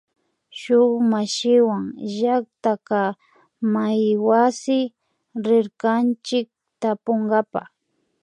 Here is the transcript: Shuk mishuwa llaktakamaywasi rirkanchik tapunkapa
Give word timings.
Shuk 0.59 0.91
mishuwa 1.11 1.77
llaktakamaywasi 2.15 4.79
rirkanchik 5.45 6.47
tapunkapa 6.81 7.61